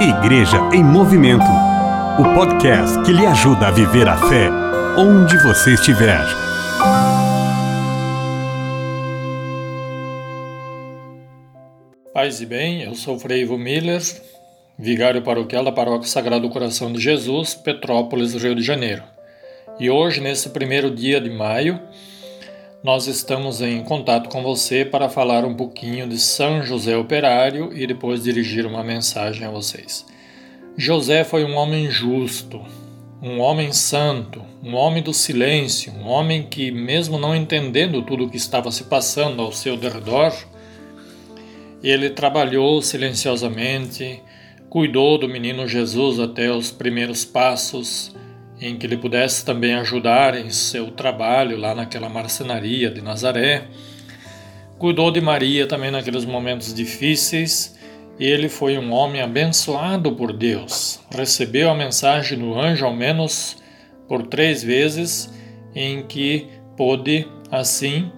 Igreja 0.00 0.56
em 0.72 0.82
Movimento 0.82 1.44
o 2.18 2.34
podcast 2.34 3.02
que 3.02 3.12
lhe 3.12 3.26
ajuda 3.26 3.66
a 3.66 3.70
viver 3.70 4.08
a 4.08 4.16
fé 4.16 4.48
onde 4.96 5.36
você 5.42 5.74
estiver. 5.74 6.24
Paz 12.14 12.40
e 12.40 12.46
bem, 12.46 12.82
eu 12.82 12.94
sou 12.94 13.18
Frei 13.18 13.42
Ivo 13.42 13.58
Miller, 13.58 14.00
vigário 14.78 15.20
paroquial 15.20 15.64
da 15.64 15.70
Paróquia 15.70 16.08
Sagrado 16.08 16.48
Coração 16.48 16.90
de 16.90 16.98
Jesus, 16.98 17.54
Petrópolis, 17.54 18.34
Rio 18.34 18.54
de 18.54 18.62
Janeiro. 18.62 19.02
E 19.78 19.90
hoje, 19.90 20.22
nesse 20.22 20.48
primeiro 20.48 20.90
dia 20.90 21.20
de 21.20 21.28
maio, 21.28 21.78
nós 22.82 23.06
estamos 23.06 23.60
em 23.60 23.82
contato 23.82 24.30
com 24.30 24.42
você 24.42 24.86
para 24.86 25.10
falar 25.10 25.44
um 25.44 25.54
pouquinho 25.54 26.08
de 26.08 26.18
São 26.18 26.62
José 26.62 26.96
Operário 26.96 27.76
e 27.76 27.86
depois 27.86 28.22
dirigir 28.22 28.64
uma 28.64 28.82
mensagem 28.82 29.46
a 29.46 29.50
vocês. 29.50 30.06
José 30.78 31.22
foi 31.22 31.44
um 31.44 31.56
homem 31.56 31.90
justo, 31.90 32.62
um 33.22 33.38
homem 33.38 33.70
santo, 33.70 34.42
um 34.62 34.74
homem 34.74 35.02
do 35.02 35.12
silêncio, 35.12 35.92
um 35.92 36.06
homem 36.06 36.44
que, 36.44 36.70
mesmo 36.70 37.18
não 37.18 37.36
entendendo 37.36 38.00
tudo 38.00 38.24
o 38.24 38.30
que 38.30 38.38
estava 38.38 38.70
se 38.70 38.84
passando 38.84 39.42
ao 39.42 39.52
seu 39.52 39.76
derredor, 39.76 40.32
ele 41.82 42.08
trabalhou 42.08 42.80
silenciosamente, 42.80 44.22
cuidou 44.70 45.18
do 45.18 45.28
menino 45.28 45.68
Jesus 45.68 46.18
até 46.18 46.50
os 46.50 46.70
primeiros 46.70 47.26
passos, 47.26 48.14
em 48.60 48.76
que 48.76 48.86
ele 48.86 48.96
pudesse 48.96 49.44
também 49.44 49.74
ajudar 49.74 50.36
em 50.36 50.50
seu 50.50 50.90
trabalho 50.90 51.56
lá 51.56 51.74
naquela 51.74 52.08
marcenaria 52.08 52.90
de 52.90 53.00
Nazaré. 53.00 53.64
Cuidou 54.78 55.10
de 55.10 55.20
Maria 55.20 55.66
também 55.66 55.90
naqueles 55.90 56.24
momentos 56.24 56.74
difíceis. 56.74 57.78
Ele 58.18 58.50
foi 58.50 58.76
um 58.76 58.92
homem 58.92 59.22
abençoado 59.22 60.12
por 60.12 60.32
Deus. 60.32 61.00
Recebeu 61.10 61.70
a 61.70 61.74
mensagem 61.74 62.38
do 62.38 62.58
anjo 62.58 62.84
ao 62.84 62.94
menos 62.94 63.56
por 64.06 64.26
três 64.26 64.62
vezes, 64.62 65.32
em 65.74 66.02
que 66.02 66.48
pôde, 66.76 67.26
assim, 67.50 68.10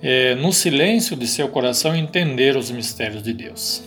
é, 0.00 0.34
no 0.36 0.52
silêncio 0.52 1.16
de 1.16 1.26
seu 1.26 1.48
coração, 1.48 1.94
entender 1.94 2.56
os 2.56 2.70
mistérios 2.70 3.22
de 3.22 3.34
Deus. 3.34 3.82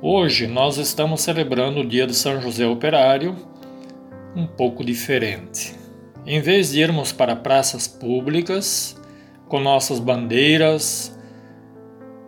Hoje 0.00 0.46
nós 0.46 0.76
estamos 0.76 1.22
celebrando 1.22 1.80
o 1.80 1.86
dia 1.86 2.06
de 2.06 2.14
São 2.14 2.40
José 2.40 2.66
Operário, 2.66 3.34
um 4.36 4.46
pouco 4.46 4.84
diferente. 4.84 5.74
Em 6.26 6.40
vez 6.40 6.72
de 6.72 6.80
irmos 6.80 7.10
para 7.10 7.34
praças 7.34 7.88
públicas 7.88 9.00
com 9.48 9.58
nossas 9.58 9.98
bandeiras, 9.98 11.16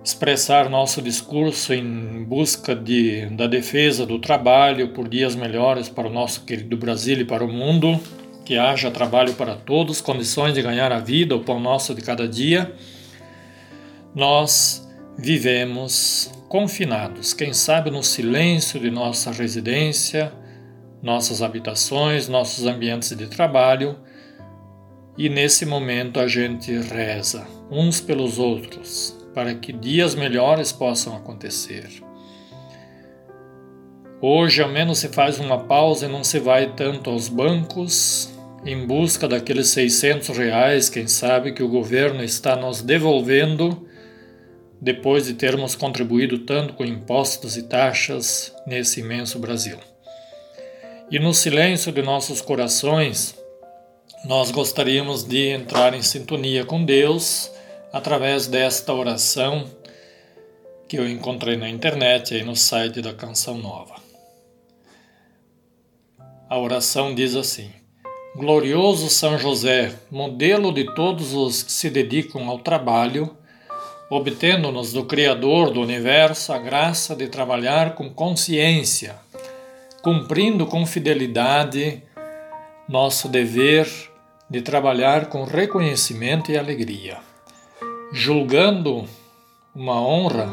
expressar 0.02 0.70
nosso 0.70 1.02
discurso 1.02 1.74
em 1.74 2.24
busca 2.24 2.74
de, 2.74 3.26
da 3.26 3.46
defesa 3.46 4.06
do 4.06 4.18
trabalho 4.18 4.88
por 4.88 5.06
dias 5.06 5.34
melhores 5.34 5.88
para 5.88 6.08
o 6.08 6.12
nosso 6.12 6.44
querido 6.44 6.76
Brasil 6.76 7.20
e 7.20 7.24
para 7.24 7.44
o 7.44 7.52
mundo, 7.52 8.00
que 8.44 8.56
haja 8.56 8.90
trabalho 8.90 9.34
para 9.34 9.54
todos, 9.54 10.00
condições 10.00 10.54
de 10.54 10.62
ganhar 10.62 10.90
a 10.92 10.98
vida, 10.98 11.36
o 11.36 11.40
pão 11.40 11.60
nosso 11.60 11.94
de 11.94 12.00
cada 12.00 12.26
dia, 12.26 12.72
nós 14.14 14.88
vivemos 15.18 16.32
confinados, 16.48 17.34
quem 17.34 17.52
sabe 17.52 17.90
no 17.90 18.02
silêncio 18.02 18.80
de 18.80 18.90
nossa 18.90 19.30
residência, 19.30 20.32
nossas 21.02 21.42
habitações, 21.42 22.28
nossos 22.28 22.66
ambientes 22.66 23.16
de 23.16 23.26
trabalho, 23.26 23.96
e 25.16 25.28
nesse 25.28 25.66
momento 25.66 26.20
a 26.20 26.26
gente 26.28 26.72
reza 26.78 27.46
uns 27.70 28.00
pelos 28.00 28.38
outros 28.38 29.16
para 29.34 29.54
que 29.54 29.72
dias 29.72 30.14
melhores 30.14 30.72
possam 30.72 31.16
acontecer. 31.16 31.88
Hoje, 34.20 34.62
ao 34.62 34.68
menos, 34.68 34.98
se 34.98 35.08
faz 35.08 35.38
uma 35.38 35.58
pausa 35.58 36.06
e 36.06 36.08
não 36.08 36.24
se 36.24 36.40
vai 36.40 36.72
tanto 36.74 37.10
aos 37.10 37.28
bancos 37.28 38.32
em 38.64 38.84
busca 38.84 39.28
daqueles 39.28 39.68
600 39.68 40.36
reais, 40.36 40.88
quem 40.88 41.06
sabe, 41.06 41.52
que 41.52 41.62
o 41.62 41.68
governo 41.68 42.24
está 42.24 42.56
nos 42.56 42.82
devolvendo 42.82 43.86
depois 44.80 45.26
de 45.26 45.34
termos 45.34 45.74
contribuído 45.74 46.40
tanto 46.40 46.74
com 46.74 46.84
impostos 46.84 47.56
e 47.56 47.62
taxas 47.64 48.52
nesse 48.66 49.00
imenso 49.00 49.38
Brasil. 49.38 49.78
E 51.10 51.18
no 51.18 51.32
silêncio 51.32 51.90
de 51.90 52.02
nossos 52.02 52.42
corações, 52.42 53.34
nós 54.26 54.50
gostaríamos 54.50 55.24
de 55.24 55.48
entrar 55.48 55.94
em 55.94 56.02
sintonia 56.02 56.66
com 56.66 56.84
Deus 56.84 57.50
através 57.90 58.46
desta 58.46 58.92
oração 58.92 59.64
que 60.86 60.98
eu 60.98 61.08
encontrei 61.08 61.56
na 61.56 61.66
internet 61.66 62.34
aí 62.34 62.44
no 62.44 62.54
site 62.54 63.00
da 63.00 63.14
Canção 63.14 63.56
Nova. 63.56 63.94
A 66.46 66.58
oração 66.58 67.14
diz 67.14 67.34
assim: 67.34 67.70
Glorioso 68.36 69.08
São 69.08 69.38
José, 69.38 69.94
modelo 70.10 70.70
de 70.70 70.94
todos 70.94 71.32
os 71.32 71.62
que 71.62 71.72
se 71.72 71.88
dedicam 71.88 72.50
ao 72.50 72.58
trabalho, 72.58 73.34
obtendo-nos 74.10 74.92
do 74.92 75.06
Criador 75.06 75.70
do 75.70 75.80
universo 75.80 76.52
a 76.52 76.58
graça 76.58 77.16
de 77.16 77.28
trabalhar 77.28 77.94
com 77.94 78.10
consciência 78.10 79.26
cumprindo 80.02 80.66
com 80.66 80.86
fidelidade 80.86 82.02
nosso 82.88 83.28
dever 83.28 83.88
de 84.48 84.62
trabalhar 84.62 85.26
com 85.26 85.44
reconhecimento 85.44 86.50
e 86.50 86.56
alegria, 86.56 87.18
julgando 88.12 89.04
uma 89.74 90.00
honra 90.00 90.48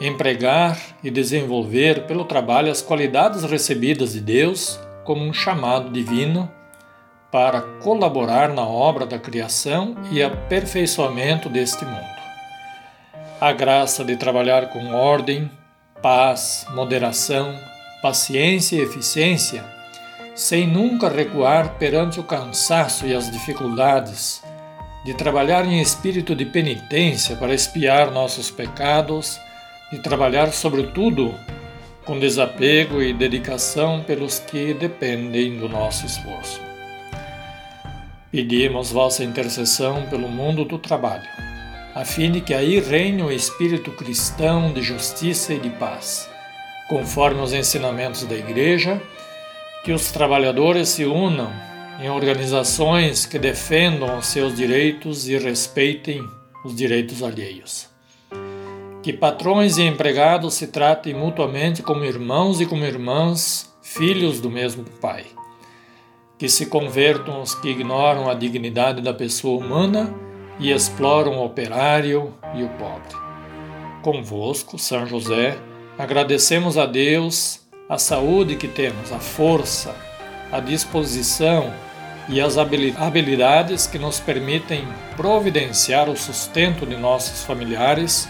empregar 0.00 0.78
e 1.02 1.10
desenvolver 1.10 2.06
pelo 2.06 2.24
trabalho 2.24 2.70
as 2.70 2.82
qualidades 2.82 3.42
recebidas 3.44 4.12
de 4.12 4.20
Deus 4.20 4.78
como 5.04 5.24
um 5.24 5.32
chamado 5.32 5.90
divino 5.90 6.50
para 7.32 7.60
colaborar 7.82 8.50
na 8.50 8.62
obra 8.62 9.06
da 9.06 9.18
criação 9.18 9.96
e 10.10 10.22
aperfeiçoamento 10.22 11.48
deste 11.48 11.84
mundo. 11.84 12.16
A 13.40 13.52
graça 13.52 14.04
de 14.04 14.16
trabalhar 14.16 14.68
com 14.68 14.94
ordem, 14.94 15.50
paz, 16.02 16.66
moderação, 16.74 17.58
paciência 18.06 18.76
e 18.76 18.82
eficiência, 18.82 19.64
sem 20.32 20.64
nunca 20.64 21.08
recuar 21.08 21.70
perante 21.70 22.20
o 22.20 22.22
cansaço 22.22 23.04
e 23.04 23.12
as 23.12 23.28
dificuldades, 23.28 24.44
de 25.04 25.12
trabalhar 25.12 25.66
em 25.66 25.80
espírito 25.80 26.32
de 26.32 26.44
penitência 26.44 27.34
para 27.34 27.52
espiar 27.52 28.12
nossos 28.12 28.48
pecados, 28.48 29.40
de 29.90 29.98
trabalhar, 29.98 30.52
sobretudo, 30.52 31.34
com 32.04 32.16
desapego 32.16 33.02
e 33.02 33.12
dedicação 33.12 34.04
pelos 34.04 34.38
que 34.38 34.72
dependem 34.72 35.58
do 35.58 35.68
nosso 35.68 36.06
esforço. 36.06 36.60
Pedimos 38.30 38.92
vossa 38.92 39.24
intercessão 39.24 40.06
pelo 40.06 40.28
mundo 40.28 40.64
do 40.64 40.78
trabalho, 40.78 41.28
a 41.92 42.04
fim 42.04 42.30
de 42.30 42.40
que 42.40 42.54
aí 42.54 42.78
reine 42.78 43.24
o 43.24 43.32
espírito 43.32 43.90
cristão 43.90 44.72
de 44.72 44.80
justiça 44.80 45.54
e 45.54 45.58
de 45.58 45.70
paz 45.70 46.35
conforme 46.88 47.40
os 47.40 47.52
ensinamentos 47.52 48.24
da 48.24 48.34
Igreja, 48.34 49.00
que 49.84 49.92
os 49.92 50.10
trabalhadores 50.10 50.88
se 50.90 51.04
unam 51.04 51.50
em 52.00 52.10
organizações 52.10 53.24
que 53.24 53.38
defendam 53.38 54.18
os 54.18 54.26
seus 54.26 54.54
direitos 54.54 55.28
e 55.28 55.38
respeitem 55.38 56.22
os 56.64 56.74
direitos 56.74 57.22
alheios. 57.22 57.88
Que 59.02 59.12
patrões 59.12 59.78
e 59.78 59.82
empregados 59.82 60.54
se 60.54 60.66
tratem 60.66 61.14
mutuamente 61.14 61.82
como 61.82 62.04
irmãos 62.04 62.60
e 62.60 62.66
como 62.66 62.84
irmãs, 62.84 63.72
filhos 63.80 64.40
do 64.40 64.50
mesmo 64.50 64.84
Pai. 65.00 65.24
Que 66.36 66.48
se 66.48 66.66
convertam 66.66 67.40
os 67.40 67.54
que 67.54 67.68
ignoram 67.68 68.28
a 68.28 68.34
dignidade 68.34 69.00
da 69.00 69.14
pessoa 69.14 69.64
humana 69.64 70.12
e 70.58 70.72
exploram 70.72 71.38
o 71.38 71.44
operário 71.44 72.34
e 72.54 72.62
o 72.62 72.68
pobre. 72.70 73.16
Convosco, 74.02 74.78
São 74.78 75.06
José, 75.06 75.56
Agradecemos 75.98 76.76
a 76.76 76.84
Deus 76.84 77.60
a 77.88 77.96
saúde 77.96 78.56
que 78.56 78.68
temos, 78.68 79.12
a 79.12 79.18
força, 79.18 79.94
a 80.52 80.60
disposição 80.60 81.72
e 82.28 82.40
as 82.40 82.58
habilidades 82.58 83.86
que 83.86 83.98
nos 83.98 84.20
permitem 84.20 84.86
providenciar 85.16 86.08
o 86.08 86.16
sustento 86.16 86.84
de 86.84 86.96
nossos 86.96 87.44
familiares 87.44 88.28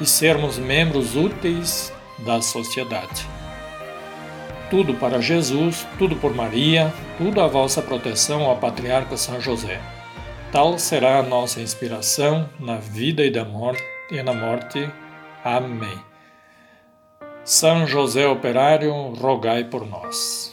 e 0.00 0.06
sermos 0.06 0.58
membros 0.58 1.16
úteis 1.16 1.92
da 2.24 2.40
sociedade. 2.40 3.26
Tudo 4.70 4.94
para 4.94 5.20
Jesus, 5.20 5.86
tudo 5.98 6.16
por 6.16 6.34
Maria, 6.34 6.92
tudo 7.18 7.40
a 7.40 7.46
vossa 7.46 7.80
proteção 7.80 8.44
ao 8.44 8.56
Patriarca 8.58 9.16
São 9.16 9.40
José. 9.40 9.80
Tal 10.52 10.78
será 10.78 11.18
a 11.18 11.22
nossa 11.22 11.60
inspiração 11.60 12.48
na 12.60 12.76
vida 12.76 13.24
e, 13.24 13.30
da 13.30 13.44
morte, 13.44 13.82
e 14.10 14.22
na 14.22 14.32
morte. 14.32 14.88
Amém. 15.44 16.15
São 17.46 17.86
José 17.86 18.26
Operário, 18.26 18.92
rogai 19.20 19.62
por 19.62 19.86
nós. 19.88 20.52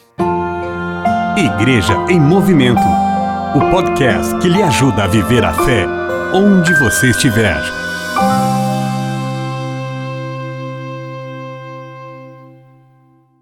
Igreja 1.36 1.96
em 2.08 2.20
Movimento 2.20 2.84
o 3.56 3.72
podcast 3.72 4.38
que 4.38 4.48
lhe 4.48 4.62
ajuda 4.62 5.06
a 5.06 5.08
viver 5.08 5.44
a 5.44 5.54
fé 5.54 5.88
onde 6.36 6.72
você 6.76 7.10
estiver. 7.10 7.83